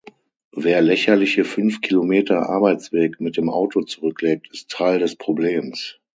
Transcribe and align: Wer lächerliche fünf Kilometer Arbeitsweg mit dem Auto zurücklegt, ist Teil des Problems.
Wer 0.55 0.81
lächerliche 0.81 1.45
fünf 1.45 1.79
Kilometer 1.81 2.49
Arbeitsweg 2.49 3.19
mit 3.21 3.37
dem 3.37 3.51
Auto 3.51 3.83
zurücklegt, 3.83 4.49
ist 4.51 4.69
Teil 4.71 4.97
des 4.97 5.15
Problems. 5.15 5.99